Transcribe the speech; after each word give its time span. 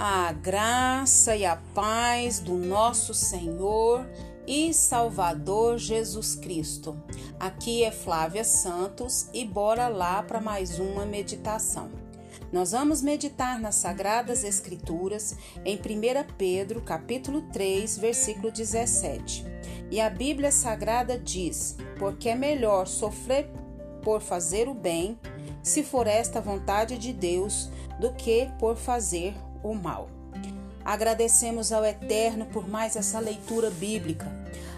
A 0.00 0.30
graça 0.30 1.34
e 1.34 1.44
a 1.44 1.56
paz 1.74 2.38
do 2.38 2.54
nosso 2.54 3.12
Senhor 3.12 4.08
e 4.46 4.72
Salvador 4.72 5.76
Jesus 5.76 6.36
Cristo. 6.36 6.96
Aqui 7.40 7.82
é 7.82 7.90
Flávia 7.90 8.44
Santos 8.44 9.28
e 9.34 9.44
bora 9.44 9.88
lá 9.88 10.22
para 10.22 10.40
mais 10.40 10.78
uma 10.78 11.04
meditação. 11.04 11.90
Nós 12.52 12.70
vamos 12.70 13.02
meditar 13.02 13.58
nas 13.58 13.74
sagradas 13.74 14.44
escrituras 14.44 15.34
em 15.64 15.74
1 15.74 16.32
Pedro, 16.38 16.80
capítulo 16.80 17.42
3, 17.52 17.98
versículo 17.98 18.52
17. 18.52 19.44
E 19.90 20.00
a 20.00 20.08
Bíblia 20.08 20.52
Sagrada 20.52 21.18
diz: 21.18 21.76
"Porque 21.98 22.28
é 22.28 22.36
melhor 22.36 22.86
sofrer 22.86 23.50
por 24.04 24.20
fazer 24.20 24.68
o 24.68 24.74
bem, 24.74 25.18
se 25.60 25.82
for 25.82 26.06
esta 26.06 26.40
vontade 26.40 26.96
de 26.96 27.12
Deus, 27.12 27.68
do 27.98 28.12
que 28.12 28.48
por 28.60 28.76
fazer 28.76 29.34
o 29.62 29.74
mal. 29.74 30.08
Agradecemos 30.84 31.70
ao 31.70 31.84
Eterno 31.84 32.46
por 32.46 32.66
mais 32.66 32.96
essa 32.96 33.18
leitura 33.20 33.68
bíblica. 33.68 34.26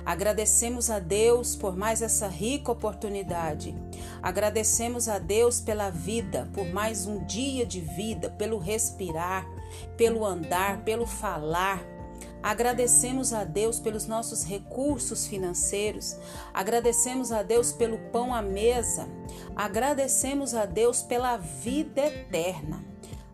Agradecemos 0.05 0.91
a 0.91 0.99
Deus 0.99 1.55
por 1.55 1.77
mais 1.77 2.03
essa 2.03 2.27
rica 2.27 2.73
oportunidade. 2.73 3.77
Agradecemos 4.21 5.09
a 5.09 5.21
Deus 5.21 5.61
pela 5.61 5.89
vida, 5.89 6.49
por 6.53 6.67
mais 6.73 7.07
um 7.07 7.25
dia 7.25 7.65
de 7.65 7.81
vida, 7.81 8.31
pelo 8.31 8.59
respirar, 8.59 9.47
pelo 9.97 10.25
andar, 10.25 10.83
pelo 10.83 11.07
falar. 11.07 11.81
Agradecemos 12.43 13.33
a 13.33 13.45
Deus 13.45 13.79
pelos 13.79 14.07
nossos 14.07 14.43
recursos 14.43 15.27
financeiros, 15.27 16.17
agradecemos 16.53 17.31
a 17.31 17.43
Deus 17.43 17.71
pelo 17.71 17.99
pão 18.11 18.35
à 18.35 18.41
mesa, 18.43 19.07
agradecemos 19.55 20.55
a 20.55 20.65
Deus 20.65 21.03
pela 21.03 21.37
vida 21.37 22.01
eterna. 22.07 22.90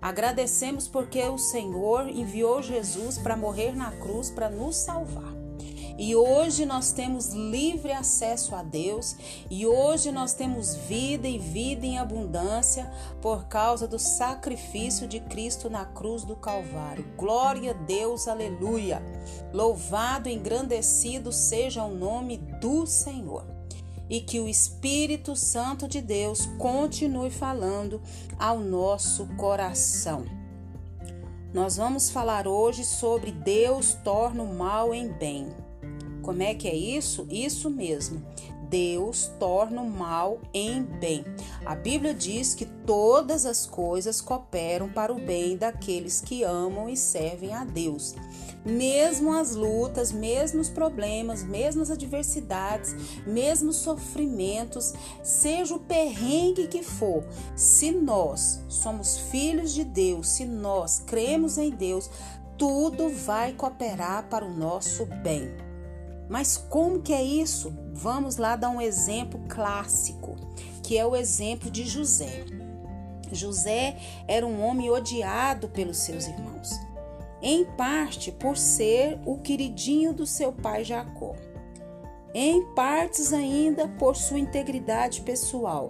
Agradecemos 0.06 0.86
porque 0.86 1.20
o 1.24 1.36
Senhor 1.36 2.08
enviou 2.08 2.62
Jesus 2.62 3.18
para 3.18 3.36
morrer 3.36 3.74
na 3.74 3.90
cruz 3.90 4.30
para 4.30 4.48
nos 4.48 4.76
salvar. 4.76 5.34
E 5.98 6.14
hoje 6.14 6.64
nós 6.64 6.92
temos 6.92 7.32
livre 7.32 7.90
acesso 7.90 8.54
a 8.54 8.62
Deus, 8.62 9.16
e 9.50 9.66
hoje 9.66 10.12
nós 10.12 10.32
temos 10.32 10.76
vida 10.76 11.26
e 11.26 11.40
vida 11.40 11.84
em 11.84 11.98
abundância 11.98 12.88
por 13.20 13.48
causa 13.48 13.88
do 13.88 13.98
sacrifício 13.98 15.08
de 15.08 15.18
Cristo 15.18 15.68
na 15.68 15.84
cruz 15.84 16.22
do 16.22 16.36
Calvário. 16.36 17.04
Glória 17.16 17.72
a 17.72 17.74
Deus, 17.74 18.28
aleluia. 18.28 19.02
Louvado 19.52 20.28
e 20.28 20.34
engrandecido 20.34 21.32
seja 21.32 21.82
o 21.82 21.92
nome 21.92 22.36
do 22.36 22.86
Senhor 22.86 23.55
e 24.08 24.20
que 24.20 24.40
o 24.40 24.48
Espírito 24.48 25.34
Santo 25.34 25.88
de 25.88 26.00
Deus 26.00 26.46
continue 26.58 27.30
falando 27.30 28.00
ao 28.38 28.58
nosso 28.58 29.26
coração. 29.36 30.24
Nós 31.52 31.76
vamos 31.76 32.10
falar 32.10 32.46
hoje 32.46 32.84
sobre 32.84 33.32
Deus 33.32 33.94
torna 34.04 34.42
o 34.42 34.54
mal 34.54 34.92
em 34.92 35.08
bem. 35.12 35.48
Como 36.22 36.42
é 36.42 36.54
que 36.54 36.68
é 36.68 36.74
isso? 36.74 37.26
Isso 37.30 37.70
mesmo. 37.70 38.22
Deus 38.68 39.30
torna 39.38 39.80
o 39.80 39.88
mal 39.88 40.40
em 40.52 40.82
bem. 40.82 41.24
A 41.64 41.74
Bíblia 41.74 42.12
diz 42.12 42.54
que 42.54 42.66
todas 42.66 43.46
as 43.46 43.64
coisas 43.64 44.20
cooperam 44.20 44.88
para 44.88 45.12
o 45.12 45.20
bem 45.20 45.56
daqueles 45.56 46.20
que 46.20 46.42
amam 46.42 46.88
e 46.88 46.96
servem 46.96 47.54
a 47.54 47.64
Deus. 47.64 48.14
Mesmo 48.66 49.32
as 49.32 49.54
lutas, 49.54 50.10
mesmo 50.10 50.60
os 50.60 50.68
problemas, 50.68 51.44
mesmo 51.44 51.82
as 51.82 51.90
adversidades, 51.90 52.96
mesmo 53.24 53.70
os 53.70 53.76
sofrimentos, 53.76 54.92
seja 55.22 55.76
o 55.76 55.78
perrengue 55.78 56.66
que 56.66 56.82
for, 56.82 57.24
se 57.54 57.92
nós 57.92 58.60
somos 58.68 59.18
filhos 59.30 59.72
de 59.72 59.84
Deus, 59.84 60.28
se 60.30 60.44
nós 60.44 60.98
cremos 60.98 61.58
em 61.58 61.70
Deus, 61.70 62.10
tudo 62.58 63.08
vai 63.08 63.52
cooperar 63.52 64.28
para 64.28 64.44
o 64.44 64.52
nosso 64.52 65.06
bem. 65.06 65.48
Mas 66.28 66.56
como 66.56 67.00
que 67.00 67.12
é 67.12 67.22
isso? 67.22 67.72
Vamos 67.92 68.36
lá 68.36 68.56
dar 68.56 68.70
um 68.70 68.80
exemplo 68.80 69.40
clássico, 69.48 70.34
que 70.82 70.98
é 70.98 71.06
o 71.06 71.14
exemplo 71.14 71.70
de 71.70 71.84
José. 71.84 72.44
José 73.30 73.96
era 74.26 74.46
um 74.46 74.60
homem 74.62 74.90
odiado 74.90 75.68
pelos 75.68 75.98
seus 75.98 76.26
irmãos, 76.26 76.70
em 77.48 77.64
parte 77.64 78.32
por 78.32 78.56
ser 78.56 79.20
o 79.24 79.38
queridinho 79.38 80.12
do 80.12 80.26
seu 80.26 80.52
pai 80.52 80.82
Jacó, 80.82 81.36
em 82.34 82.60
partes 82.74 83.32
ainda 83.32 83.86
por 83.86 84.16
sua 84.16 84.40
integridade 84.40 85.20
pessoal, 85.20 85.88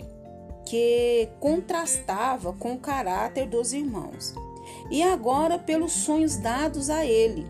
que 0.67 1.31
contrastava 1.41 2.53
com 2.53 2.75
o 2.75 2.79
caráter 2.79 3.49
dos 3.49 3.73
irmãos, 3.73 4.35
e 4.91 5.03
agora 5.03 5.59
pelos 5.59 5.93
sonhos 5.93 6.37
dados 6.37 6.91
a 6.91 7.07
ele 7.07 7.47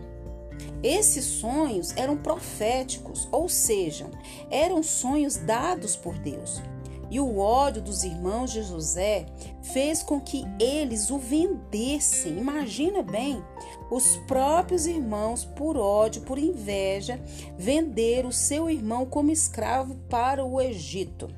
esses 0.83 1.25
sonhos 1.25 1.95
eram 1.97 2.15
proféticos, 2.15 3.27
ou 3.31 3.49
seja, 3.49 4.09
eram 4.49 4.83
sonhos 4.83 5.35
dados 5.35 5.95
por 5.95 6.17
Deus. 6.19 6.61
E 7.09 7.19
o 7.19 7.37
ódio 7.37 7.81
dos 7.81 8.03
irmãos 8.03 8.51
de 8.51 8.61
José 8.63 9.25
fez 9.61 10.03
com 10.03 10.19
que 10.19 10.45
eles 10.59 11.09
o 11.09 11.17
vendessem. 11.17 12.37
Imagina 12.37 13.01
bem, 13.01 13.41
os 13.89 14.17
próprios 14.27 14.85
irmãos, 14.85 15.45
por 15.45 15.77
ódio, 15.77 16.21
por 16.23 16.37
inveja, 16.37 17.19
venderam 17.57 18.29
o 18.29 18.33
seu 18.33 18.69
irmão 18.69 19.05
como 19.05 19.31
escravo 19.31 19.95
para 20.09 20.43
o 20.43 20.59
Egito. 20.59 21.29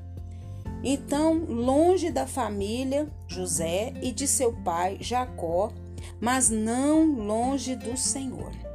Então, 0.83 1.45
longe 1.47 2.09
da 2.09 2.25
família 2.25 3.07
José 3.27 3.93
e 4.01 4.11
de 4.11 4.27
seu 4.27 4.53
pai 4.63 4.97
Jacó, 5.01 5.71
mas 6.19 6.49
não 6.49 7.05
longe 7.05 7.75
do 7.75 7.97
Senhor. 7.97 8.68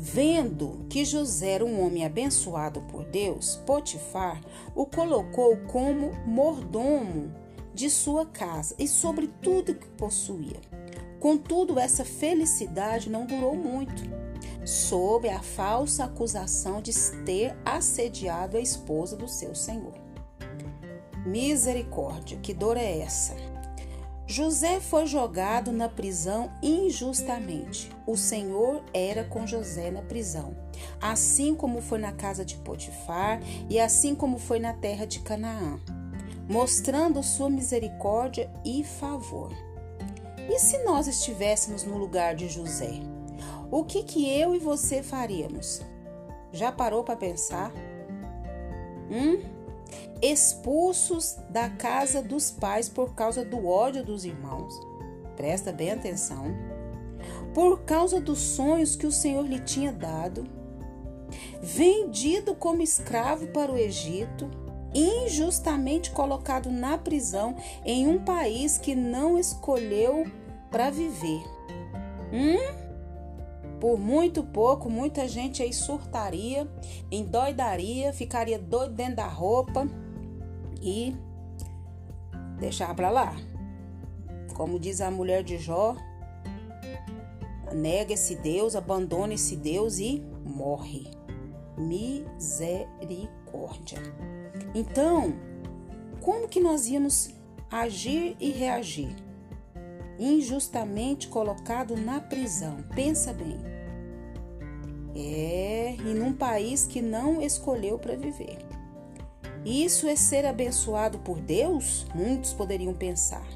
Vendo 0.00 0.86
que 0.88 1.04
José 1.04 1.54
era 1.54 1.64
um 1.64 1.84
homem 1.84 2.06
abençoado 2.06 2.80
por 2.82 3.04
Deus, 3.04 3.56
Potifar 3.66 4.40
o 4.72 4.86
colocou 4.86 5.56
como 5.66 6.12
mordomo 6.24 7.34
de 7.74 7.90
sua 7.90 8.24
casa 8.24 8.76
e 8.78 8.86
sobre 8.86 9.26
tudo 9.26 9.74
que 9.74 9.88
possuía. 9.88 10.60
Contudo, 11.18 11.80
essa 11.80 12.04
felicidade 12.04 13.10
não 13.10 13.26
durou 13.26 13.56
muito, 13.56 14.04
sob 14.64 15.28
a 15.28 15.42
falsa 15.42 16.04
acusação 16.04 16.80
de 16.80 16.92
ter 17.24 17.56
assediado 17.64 18.56
a 18.56 18.60
esposa 18.60 19.16
do 19.16 19.26
seu 19.26 19.52
senhor. 19.52 19.94
Misericórdia, 21.26 22.38
que 22.38 22.54
dor 22.54 22.76
é 22.76 23.00
essa? 23.00 23.34
José 24.30 24.78
foi 24.78 25.06
jogado 25.06 25.72
na 25.72 25.88
prisão 25.88 26.52
injustamente. 26.62 27.90
O 28.06 28.14
Senhor 28.14 28.84
era 28.92 29.24
com 29.24 29.46
José 29.46 29.90
na 29.90 30.02
prisão, 30.02 30.54
assim 31.00 31.54
como 31.54 31.80
foi 31.80 31.98
na 31.98 32.12
casa 32.12 32.44
de 32.44 32.56
Potifar 32.56 33.40
e 33.70 33.80
assim 33.80 34.14
como 34.14 34.38
foi 34.38 34.58
na 34.58 34.74
terra 34.74 35.06
de 35.06 35.20
Canaã, 35.20 35.80
mostrando 36.46 37.22
sua 37.22 37.48
misericórdia 37.48 38.50
e 38.66 38.84
favor. 38.84 39.50
E 40.46 40.58
se 40.58 40.84
nós 40.84 41.08
estivéssemos 41.08 41.84
no 41.84 41.96
lugar 41.96 42.34
de 42.34 42.50
José? 42.50 43.00
O 43.70 43.82
que 43.82 44.02
que 44.02 44.28
eu 44.30 44.54
e 44.54 44.58
você 44.58 45.02
faríamos? 45.02 45.80
Já 46.52 46.70
parou 46.70 47.02
para 47.02 47.16
pensar? 47.16 47.72
Hum? 49.10 49.57
Expulsos 50.20 51.36
da 51.50 51.68
casa 51.68 52.22
dos 52.22 52.50
pais 52.50 52.88
por 52.88 53.14
causa 53.14 53.44
do 53.44 53.66
ódio 53.66 54.04
dos 54.04 54.24
irmãos. 54.24 54.72
Presta 55.36 55.72
bem 55.72 55.90
atenção. 55.90 56.46
Por 57.54 57.80
causa 57.80 58.20
dos 58.20 58.38
sonhos 58.38 58.96
que 58.96 59.06
o 59.06 59.12
Senhor 59.12 59.46
lhe 59.46 59.60
tinha 59.60 59.92
dado, 59.92 60.44
vendido 61.62 62.54
como 62.54 62.82
escravo 62.82 63.48
para 63.48 63.72
o 63.72 63.76
Egito, 63.76 64.50
injustamente 64.94 66.10
colocado 66.10 66.70
na 66.70 66.96
prisão 66.98 67.56
em 67.84 68.06
um 68.06 68.18
país 68.18 68.78
que 68.78 68.94
não 68.94 69.38
escolheu 69.38 70.24
para 70.70 70.90
viver. 70.90 71.42
Hum? 72.32 72.87
Por 73.80 73.98
muito 73.98 74.42
pouco, 74.42 74.90
muita 74.90 75.28
gente 75.28 75.62
aí 75.62 75.72
surtaria, 75.72 76.68
endoidaria, 77.10 78.12
ficaria 78.12 78.58
doido 78.58 78.94
dentro 78.94 79.16
da 79.16 79.26
roupa 79.26 79.86
e 80.82 81.14
deixar 82.58 82.94
para 82.94 83.10
lá. 83.10 83.36
Como 84.54 84.78
diz 84.80 85.00
a 85.00 85.10
mulher 85.10 85.44
de 85.44 85.58
Jó, 85.58 85.94
nega 87.72 88.14
esse 88.14 88.34
Deus, 88.34 88.74
abandona 88.74 89.34
esse 89.34 89.54
Deus 89.54 89.98
e 89.98 90.24
morre. 90.44 91.06
Misericórdia. 91.76 93.98
Então, 94.74 95.34
como 96.20 96.48
que 96.48 96.60
nós 96.60 96.88
íamos 96.88 97.30
agir 97.70 98.36
e 98.40 98.50
reagir? 98.50 99.27
Injustamente 100.18 101.28
colocado 101.28 101.96
na 101.96 102.20
prisão. 102.20 102.82
Pensa 102.94 103.32
bem. 103.32 103.58
É, 105.14 105.96
e 105.98 106.14
num 106.14 106.32
país 106.32 106.86
que 106.86 107.00
não 107.00 107.40
escolheu 107.42 107.98
para 107.98 108.16
viver. 108.16 108.58
Isso 109.64 110.06
é 110.06 110.16
ser 110.16 110.46
abençoado 110.46 111.18
por 111.18 111.40
Deus? 111.40 112.06
Muitos 112.14 112.52
poderiam 112.52 112.94
pensar. 112.94 113.46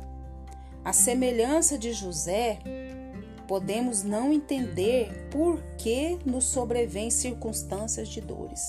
A 0.84 0.92
semelhança 0.92 1.78
de 1.78 1.92
José, 1.92 2.58
podemos 3.46 4.02
não 4.02 4.32
entender 4.32 5.28
por 5.30 5.62
que 5.78 6.18
nos 6.24 6.44
sobrevêm 6.44 7.10
circunstâncias 7.10 8.08
de 8.08 8.20
dores. 8.20 8.68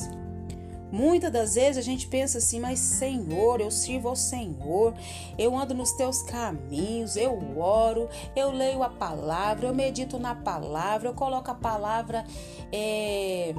Muitas 0.94 1.32
das 1.32 1.56
vezes 1.56 1.80
a 1.80 1.82
gente 1.82 2.06
pensa 2.06 2.38
assim, 2.38 2.60
mas 2.60 2.78
Senhor, 2.78 3.60
eu 3.60 3.72
sirvo 3.72 4.10
ao 4.10 4.16
Senhor, 4.16 4.94
eu 5.40 5.58
ando 5.58 5.74
nos 5.74 5.92
teus 5.94 6.22
caminhos, 6.22 7.16
eu 7.16 7.60
oro, 7.60 8.08
eu 8.36 8.52
leio 8.52 8.84
a 8.84 8.90
palavra, 8.90 9.68
eu 9.68 9.74
medito 9.74 10.20
na 10.20 10.36
palavra, 10.36 11.10
eu 11.10 11.16
coloco 11.16 11.50
a 11.50 11.56
palavra. 11.56 12.24
É 12.72 13.56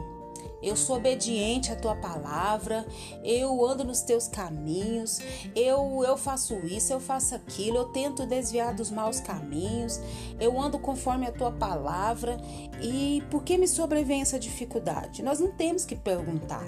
eu 0.65 0.77
sou 0.77 0.97
obediente 0.97 1.71
à 1.71 1.77
tua 1.77 1.95
palavra, 1.95 2.87
eu 3.23 3.65
ando 3.67 3.85
nos 3.85 4.01
teus 4.01 4.27
caminhos, 4.27 5.21
eu, 5.55 6.03
eu 6.03 6.17
faço 6.17 6.55
isso, 6.65 6.91
eu 6.91 6.99
faço 6.99 7.35
aquilo, 7.35 7.77
eu 7.77 7.85
tento 7.87 8.25
desviar 8.25 8.75
dos 8.75 8.91
maus 8.91 9.21
caminhos, 9.21 10.01
eu 10.41 10.59
ando 10.59 10.79
conforme 10.79 11.27
a 11.27 11.33
tua 11.33 11.53
palavra. 11.53 12.39
E 12.81 13.23
por 13.31 13.43
que 13.45 13.59
me 13.59 13.69
sobrevém 13.69 14.23
essa 14.23 14.39
dificuldade? 14.39 15.23
Nós 15.23 15.39
não 15.39 15.53
temos 15.53 15.85
que 15.85 15.95
perguntar. 15.95 16.65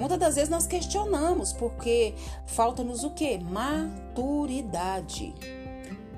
Muitas 0.00 0.18
das 0.18 0.34
vezes 0.36 0.48
nós 0.48 0.66
questionamos 0.66 1.52
porque 1.52 2.14
falta-nos 2.46 3.04
o 3.04 3.10
que? 3.10 3.36
Maturidade. 3.36 5.34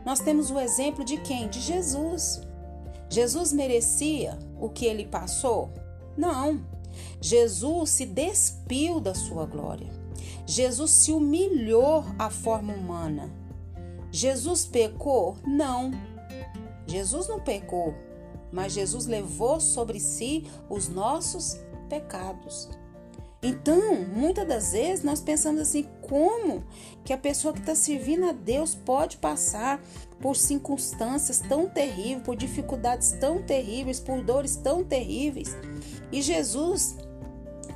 Nós 0.07 0.21
temos 0.21 0.53
o 0.53 0.61
exemplo 0.61 1.05
de 1.05 1.17
quem? 1.17 1.49
De 1.49 1.59
Jesus. 1.59 2.41
Jesus 3.11 3.53
merecia 3.53 4.39
o 4.61 4.69
que 4.69 4.87
ele 4.87 5.05
passou? 5.05 5.73
Não. 6.17 6.65
Jesus 7.21 7.91
se 7.91 8.07
despiu 8.07 9.01
da 9.01 9.17
sua 9.17 9.47
glória. 9.47 9.91
Jesus 10.47 10.93
se 10.93 11.11
humilhou 11.11 12.05
à 12.17 12.31
forma 12.31 12.73
humana. 12.73 13.35
Jesus 14.13 14.65
pecou? 14.65 15.37
Não. 15.45 15.91
Jesus 16.87 17.27
não 17.27 17.41
pecou, 17.41 17.97
mas 18.53 18.75
Jesus 18.75 19.07
levou 19.07 19.59
sobre 19.59 19.99
si 19.99 20.47
os 20.71 20.89
nossos 20.89 21.59
pecados. 21.89 22.69
Então, 23.43 23.97
muitas 24.05 24.47
das 24.47 24.73
vezes 24.73 25.05
nós 25.05 25.21
pensamos 25.21 25.61
assim: 25.61 25.89
como 26.01 26.65
que 27.05 27.13
a 27.13 27.19
pessoa 27.19 27.53
que 27.53 27.59
está 27.59 27.75
servindo 27.75 28.27
a 28.27 28.33
Deus 28.33 28.73
pode 28.75 29.17
passar 29.17 29.83
por 30.21 30.37
circunstâncias 30.37 31.41
tão 31.41 31.69
terríveis, 31.69 32.23
por 32.23 32.37
dificuldades 32.37 33.11
tão 33.13 33.43
terríveis, 33.43 33.99
por 33.99 34.23
dores 34.23 34.55
tão 34.55 34.85
terríveis? 34.85 35.57
E 36.13 36.23
Jesus 36.23 36.97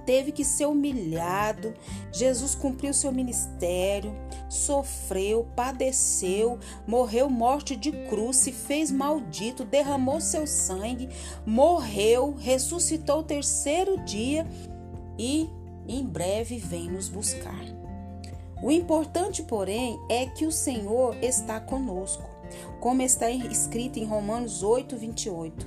teve 0.04 0.30
que 0.30 0.44
ser 0.44 0.66
humilhado, 0.66 1.74
Jesus 2.12 2.54
cumpriu 2.54 2.94
seu 2.94 3.10
ministério, 3.10 4.14
sofreu, 4.48 5.48
padeceu, 5.56 6.60
morreu 6.86 7.28
morte 7.28 7.74
de 7.74 7.90
cruz, 8.08 8.36
se 8.36 8.52
fez 8.52 8.92
maldito, 8.92 9.64
derramou 9.64 10.20
seu 10.20 10.46
sangue, 10.46 11.08
morreu, 11.44 12.36
ressuscitou 12.38 13.18
o 13.18 13.24
terceiro 13.24 13.98
dia 14.04 14.46
e 15.18 15.48
em 15.88 16.04
breve 16.04 16.58
vem 16.58 16.90
nos 16.90 17.08
buscar. 17.08 17.64
O 18.62 18.70
importante, 18.70 19.42
porém, 19.42 20.00
é 20.08 20.26
que 20.26 20.46
o 20.46 20.52
Senhor 20.52 21.16
está 21.22 21.60
conosco, 21.60 22.24
como 22.80 23.02
está 23.02 23.30
escrito 23.30 23.98
em 23.98 24.04
Romanos 24.04 24.62
8, 24.62 24.96
28. 24.96 25.66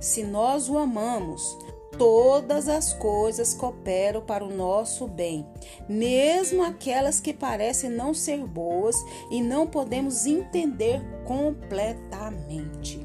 Se 0.00 0.22
nós 0.22 0.68
o 0.68 0.78
amamos, 0.78 1.56
todas 1.98 2.68
as 2.68 2.92
coisas 2.94 3.54
cooperam 3.54 4.22
para 4.22 4.44
o 4.44 4.54
nosso 4.54 5.06
bem, 5.06 5.46
mesmo 5.88 6.62
aquelas 6.62 7.20
que 7.20 7.32
parecem 7.32 7.90
não 7.90 8.12
ser 8.12 8.44
boas 8.44 8.96
e 9.30 9.40
não 9.40 9.66
podemos 9.66 10.26
entender 10.26 11.00
completamente. 11.24 13.04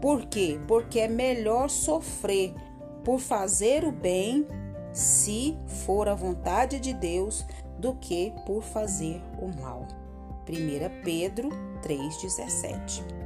Por 0.00 0.26
quê? 0.26 0.58
Porque 0.66 1.00
é 1.00 1.08
melhor 1.08 1.68
sofrer 1.68 2.54
por 3.04 3.18
fazer 3.18 3.84
o 3.84 3.92
bem, 3.92 4.46
se 4.92 5.56
for 5.84 6.08
a 6.08 6.14
vontade 6.14 6.80
de 6.80 6.92
Deus, 6.92 7.44
do 7.78 7.94
que 7.94 8.32
por 8.46 8.62
fazer 8.62 9.22
o 9.40 9.48
mal. 9.60 9.86
1 10.48 11.02
Pedro 11.02 11.48
3,17 11.82 13.20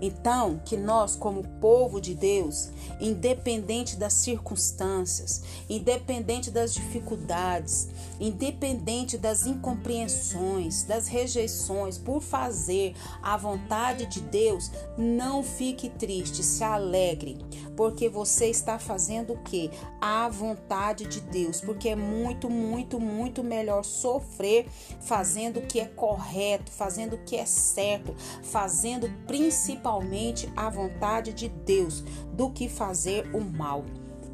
então, 0.00 0.60
que 0.64 0.76
nós, 0.76 1.14
como 1.14 1.46
povo 1.60 2.00
de 2.00 2.14
Deus, 2.14 2.70
independente 3.00 3.96
das 3.96 4.14
circunstâncias, 4.14 5.42
independente 5.68 6.50
das 6.50 6.74
dificuldades, 6.74 7.88
independente 8.18 9.18
das 9.18 9.46
incompreensões, 9.46 10.84
das 10.84 11.06
rejeições, 11.06 11.98
por 11.98 12.20
fazer 12.20 12.94
a 13.22 13.36
vontade 13.36 14.06
de 14.06 14.20
Deus, 14.20 14.70
não 14.96 15.42
fique 15.42 15.88
triste, 15.90 16.42
se 16.42 16.64
alegre, 16.64 17.38
porque 17.80 18.10
você 18.10 18.50
está 18.50 18.78
fazendo 18.78 19.32
o 19.32 19.38
que? 19.38 19.70
A 20.02 20.28
vontade 20.28 21.06
de 21.06 21.18
Deus, 21.18 21.62
porque 21.62 21.88
é 21.88 21.96
muito, 21.96 22.50
muito, 22.50 23.00
muito 23.00 23.42
melhor 23.42 23.84
sofrer 23.84 24.66
fazendo 25.00 25.60
o 25.60 25.66
que 25.66 25.80
é 25.80 25.86
correto, 25.86 26.70
fazendo 26.70 27.14
o 27.14 27.24
que 27.24 27.36
é 27.36 27.46
certo, 27.46 28.14
fazendo 28.42 29.10
principalmente 29.26 30.52
a 30.54 30.68
vontade 30.68 31.32
de 31.32 31.48
Deus, 31.48 32.02
do 32.34 32.50
que 32.50 32.68
fazer 32.68 33.34
o 33.34 33.40
mal. 33.40 33.82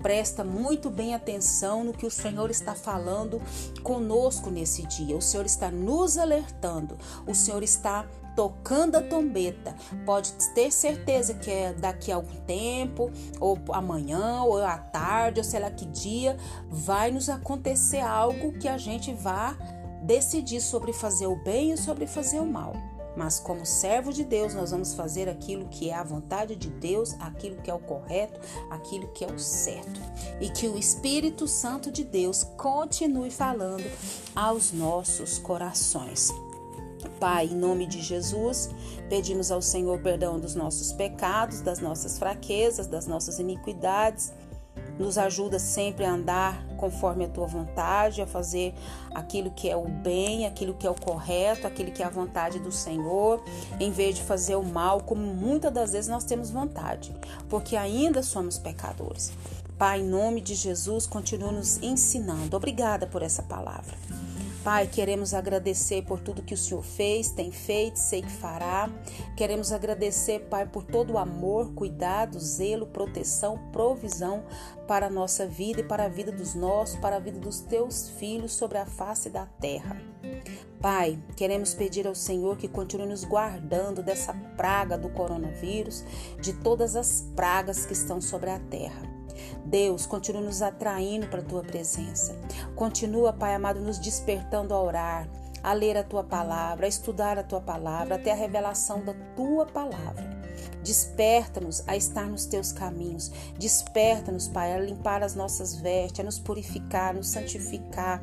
Presta 0.06 0.44
muito 0.44 0.88
bem 0.88 1.16
atenção 1.16 1.82
no 1.82 1.92
que 1.92 2.06
o 2.06 2.10
Senhor 2.12 2.48
está 2.48 2.76
falando 2.76 3.42
conosco 3.82 4.50
nesse 4.50 4.86
dia. 4.86 5.16
O 5.16 5.20
Senhor 5.20 5.44
está 5.44 5.68
nos 5.68 6.16
alertando, 6.16 6.96
o 7.26 7.34
Senhor 7.34 7.60
está 7.60 8.06
tocando 8.36 8.94
a 8.94 9.02
trombeta. 9.02 9.74
Pode 10.04 10.30
ter 10.54 10.70
certeza 10.70 11.34
que 11.34 11.50
é 11.50 11.72
daqui 11.72 12.12
a 12.12 12.14
algum 12.14 12.36
tempo, 12.42 13.10
ou 13.40 13.58
amanhã, 13.70 14.42
ou 14.42 14.64
à 14.64 14.78
tarde, 14.78 15.40
ou 15.40 15.44
sei 15.44 15.58
lá 15.58 15.72
que 15.72 15.86
dia, 15.86 16.36
vai 16.68 17.10
nos 17.10 17.28
acontecer 17.28 17.98
algo 17.98 18.52
que 18.60 18.68
a 18.68 18.78
gente 18.78 19.12
vá 19.12 19.58
decidir 20.04 20.60
sobre 20.60 20.92
fazer 20.92 21.26
o 21.26 21.34
bem 21.42 21.72
e 21.72 21.76
sobre 21.76 22.06
fazer 22.06 22.38
o 22.38 22.46
mal. 22.46 22.95
Mas, 23.16 23.40
como 23.40 23.64
servo 23.64 24.12
de 24.12 24.24
Deus, 24.24 24.54
nós 24.54 24.70
vamos 24.70 24.94
fazer 24.94 25.28
aquilo 25.28 25.68
que 25.68 25.90
é 25.90 25.94
a 25.94 26.04
vontade 26.04 26.54
de 26.54 26.68
Deus, 26.68 27.14
aquilo 27.18 27.56
que 27.62 27.70
é 27.70 27.74
o 27.74 27.78
correto, 27.78 28.38
aquilo 28.70 29.08
que 29.08 29.24
é 29.24 29.28
o 29.28 29.38
certo. 29.38 30.00
E 30.40 30.50
que 30.50 30.68
o 30.68 30.76
Espírito 30.76 31.48
Santo 31.48 31.90
de 31.90 32.04
Deus 32.04 32.44
continue 32.56 33.30
falando 33.30 33.90
aos 34.34 34.72
nossos 34.72 35.38
corações. 35.38 36.30
Pai, 37.18 37.46
em 37.46 37.54
nome 37.54 37.86
de 37.86 38.02
Jesus, 38.02 38.68
pedimos 39.08 39.50
ao 39.50 39.62
Senhor 39.62 39.98
perdão 40.00 40.38
dos 40.38 40.54
nossos 40.54 40.92
pecados, 40.92 41.60
das 41.60 41.78
nossas 41.78 42.18
fraquezas, 42.18 42.86
das 42.86 43.06
nossas 43.06 43.38
iniquidades 43.38 44.32
nos 44.98 45.18
ajuda 45.18 45.58
sempre 45.58 46.04
a 46.04 46.12
andar 46.12 46.64
conforme 46.76 47.24
a 47.24 47.28
tua 47.28 47.46
vontade, 47.46 48.22
a 48.22 48.26
fazer 48.26 48.74
aquilo 49.14 49.50
que 49.50 49.68
é 49.68 49.76
o 49.76 49.88
bem, 49.88 50.46
aquilo 50.46 50.74
que 50.74 50.86
é 50.86 50.90
o 50.90 50.94
correto, 50.94 51.66
aquilo 51.66 51.90
que 51.90 52.02
é 52.02 52.06
a 52.06 52.10
vontade 52.10 52.58
do 52.58 52.72
Senhor, 52.72 53.42
em 53.80 53.90
vez 53.90 54.16
de 54.16 54.22
fazer 54.22 54.56
o 54.56 54.62
mal, 54.62 55.00
como 55.00 55.22
muitas 55.22 55.72
das 55.72 55.92
vezes 55.92 56.08
nós 56.08 56.24
temos 56.24 56.50
vontade, 56.50 57.14
porque 57.48 57.76
ainda 57.76 58.22
somos 58.22 58.58
pecadores. 58.58 59.32
Pai, 59.78 60.00
em 60.00 60.04
nome 60.04 60.40
de 60.40 60.54
Jesus, 60.54 61.06
continua 61.06 61.52
nos 61.52 61.82
ensinando. 61.82 62.56
Obrigada 62.56 63.06
por 63.06 63.22
essa 63.22 63.42
palavra. 63.42 63.94
Pai, 64.66 64.88
queremos 64.88 65.32
agradecer 65.32 66.02
por 66.02 66.18
tudo 66.18 66.42
que 66.42 66.52
o 66.52 66.56
Senhor 66.56 66.82
fez, 66.82 67.30
tem 67.30 67.52
feito, 67.52 68.00
sei 68.00 68.20
que 68.20 68.32
fará. 68.32 68.90
Queremos 69.36 69.70
agradecer, 69.70 70.40
Pai, 70.50 70.66
por 70.66 70.82
todo 70.82 71.12
o 71.12 71.18
amor, 71.18 71.72
cuidado, 71.72 72.40
zelo, 72.40 72.84
proteção, 72.84 73.70
provisão 73.70 74.42
para 74.88 75.06
a 75.06 75.10
nossa 75.10 75.46
vida 75.46 75.82
e 75.82 75.84
para 75.84 76.06
a 76.06 76.08
vida 76.08 76.32
dos 76.32 76.56
nossos, 76.56 76.98
para 76.98 77.14
a 77.14 77.20
vida 77.20 77.38
dos 77.38 77.60
teus 77.60 78.08
filhos 78.18 78.54
sobre 78.54 78.78
a 78.78 78.86
face 78.86 79.30
da 79.30 79.46
terra. 79.46 80.02
Pai, 80.80 81.16
queremos 81.36 81.72
pedir 81.72 82.04
ao 82.04 82.16
Senhor 82.16 82.56
que 82.56 82.66
continue 82.66 83.06
nos 83.06 83.22
guardando 83.22 84.02
dessa 84.02 84.34
praga 84.56 84.98
do 84.98 85.08
coronavírus, 85.10 86.02
de 86.40 86.52
todas 86.52 86.96
as 86.96 87.20
pragas 87.36 87.86
que 87.86 87.92
estão 87.92 88.20
sobre 88.20 88.50
a 88.50 88.58
terra. 88.58 89.15
Deus, 89.66 90.06
continua 90.06 90.40
nos 90.40 90.62
atraindo 90.62 91.26
para 91.26 91.40
a 91.40 91.44
tua 91.44 91.62
presença. 91.62 92.36
Continua, 92.74 93.32
Pai 93.32 93.54
amado, 93.54 93.80
nos 93.80 93.98
despertando 93.98 94.72
a 94.72 94.80
orar, 94.80 95.28
a 95.62 95.72
ler 95.72 95.96
a 95.96 96.04
tua 96.04 96.22
palavra, 96.22 96.86
a 96.86 96.88
estudar 96.88 97.38
a 97.38 97.42
tua 97.42 97.60
palavra, 97.60 98.14
até 98.14 98.30
a 98.30 98.36
revelação 98.36 99.04
da 99.04 99.14
tua 99.34 99.66
palavra. 99.66 100.35
Desperta-nos 100.82 101.82
a 101.86 101.96
estar 101.96 102.26
nos 102.26 102.46
teus 102.46 102.72
caminhos. 102.72 103.30
Desperta-nos, 103.58 104.48
Pai, 104.48 104.74
a 104.74 104.78
limpar 104.78 105.22
as 105.22 105.34
nossas 105.34 105.74
vestes, 105.76 106.20
a 106.20 106.24
nos 106.24 106.38
purificar, 106.38 107.14
nos 107.14 107.28
santificar 107.28 108.22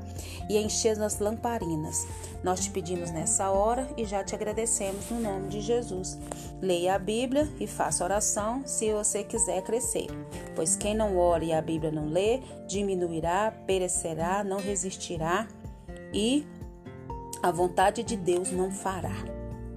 e 0.49 0.57
a 0.57 0.61
encher 0.61 1.01
as 1.01 1.19
lamparinas. 1.19 2.05
Nós 2.43 2.61
te 2.61 2.69
pedimos 2.69 3.11
nessa 3.11 3.49
hora 3.49 3.87
e 3.97 4.05
já 4.05 4.23
te 4.23 4.35
agradecemos 4.35 5.09
no 5.09 5.19
nome 5.19 5.49
de 5.49 5.61
Jesus. 5.61 6.17
Leia 6.61 6.95
a 6.95 6.99
Bíblia 6.99 7.49
e 7.59 7.67
faça 7.67 8.03
oração 8.03 8.61
se 8.65 8.91
você 8.93 9.23
quiser 9.23 9.61
crescer. 9.63 10.07
Pois 10.55 10.75
quem 10.75 10.95
não 10.95 11.17
ora 11.17 11.43
e 11.43 11.53
a 11.53 11.61
Bíblia 11.61 11.91
não 11.91 12.07
lê, 12.07 12.41
diminuirá, 12.67 13.51
perecerá, 13.65 14.43
não 14.43 14.57
resistirá 14.57 15.47
e 16.13 16.45
a 17.41 17.51
vontade 17.51 18.03
de 18.03 18.15
Deus 18.15 18.51
não 18.51 18.71
fará. 18.71 19.42